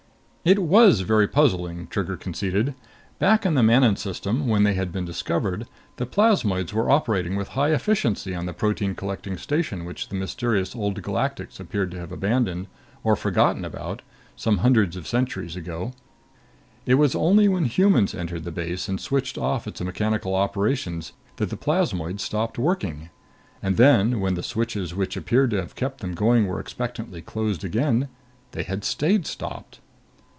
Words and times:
It 0.43 0.57
was 0.57 1.01
very 1.01 1.27
puzzling, 1.27 1.85
Trigger 1.85 2.17
conceded. 2.17 2.73
Back 3.19 3.45
in 3.45 3.53
the 3.53 3.61
Manon 3.61 3.95
System, 3.95 4.47
when 4.47 4.63
they 4.63 4.73
had 4.73 4.91
been 4.91 5.05
discovered, 5.05 5.67
the 5.97 6.07
plasmoids 6.07 6.73
were 6.73 6.89
operating 6.89 7.35
with 7.35 7.49
high 7.49 7.69
efficiency 7.69 8.33
on 8.33 8.47
the 8.47 8.51
protein 8.53 8.95
collecting 8.95 9.37
station 9.37 9.85
which 9.85 10.09
the 10.09 10.15
mysterious 10.15 10.75
Old 10.75 10.99
Galactics 11.03 11.59
appeared 11.59 11.91
to 11.91 11.99
have 11.99 12.11
abandoned, 12.11 12.65
or 13.03 13.15
forgotten 13.15 13.63
about, 13.63 14.01
some 14.35 14.57
hundreds 14.65 14.95
of 14.95 15.05
centuries 15.05 15.55
ago. 15.55 15.93
It 16.87 16.95
was 16.95 17.13
only 17.13 17.47
when 17.47 17.65
humans 17.65 18.15
entered 18.15 18.43
the 18.43 18.51
base 18.51 18.89
and 18.89 18.99
switched 18.99 19.37
off 19.37 19.67
its 19.67 19.79
mechanical 19.81 20.33
operations 20.33 21.13
that 21.35 21.51
the 21.51 21.55
plasmoids 21.55 22.23
stopped 22.23 22.57
working 22.57 23.11
and 23.61 23.77
then, 23.77 24.19
when 24.19 24.33
the 24.33 24.41
switches 24.41 24.95
which 24.95 25.15
appeared 25.15 25.51
to 25.51 25.57
have 25.57 25.75
kept 25.75 25.99
them 25.99 26.15
going 26.15 26.47
were 26.47 26.59
expectantly 26.59 27.21
closed 27.21 27.63
again, 27.63 28.07
they 28.53 28.63
had 28.63 28.83
stayed 28.83 29.27
stopped. 29.27 29.79